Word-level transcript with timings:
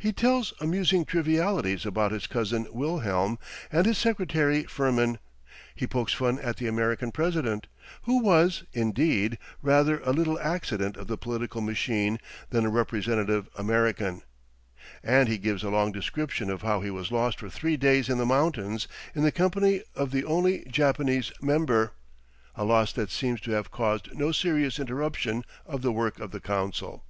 He 0.00 0.12
tells 0.12 0.52
amusing 0.60 1.04
trivialities 1.04 1.86
about 1.86 2.10
his 2.10 2.26
cousin 2.26 2.66
Wilhelm 2.72 3.38
and 3.70 3.86
his 3.86 3.98
secretary 3.98 4.64
Firmin, 4.64 5.20
he 5.76 5.86
pokes 5.86 6.12
fun 6.12 6.40
at 6.40 6.56
the 6.56 6.66
American 6.66 7.12
president, 7.12 7.68
who 8.02 8.18
was, 8.20 8.64
indeed, 8.72 9.38
rather 9.62 10.00
a 10.00 10.10
little 10.10 10.40
accident 10.40 10.96
of 10.96 11.06
the 11.06 11.16
political 11.16 11.60
machine 11.60 12.18
than 12.48 12.66
a 12.66 12.68
representative 12.68 13.48
American, 13.56 14.22
and 15.04 15.28
he 15.28 15.38
gives 15.38 15.62
a 15.62 15.70
long 15.70 15.92
description 15.92 16.50
of 16.50 16.62
how 16.62 16.80
he 16.80 16.90
was 16.90 17.12
lost 17.12 17.38
for 17.38 17.48
three 17.48 17.76
days 17.76 18.08
in 18.08 18.18
the 18.18 18.26
mountains 18.26 18.88
in 19.14 19.22
the 19.22 19.30
company 19.30 19.84
of 19.94 20.10
the 20.10 20.24
only 20.24 20.64
Japanese 20.64 21.30
member, 21.40 21.92
a 22.56 22.64
loss 22.64 22.92
that 22.92 23.08
seems 23.12 23.40
to 23.40 23.52
have 23.52 23.70
caused 23.70 24.12
no 24.16 24.32
serious 24.32 24.80
interruption 24.80 25.44
of 25.64 25.80
the 25.82 25.92
work 25.92 26.18
of 26.18 26.32
the 26.32 26.40
council.... 26.40 27.04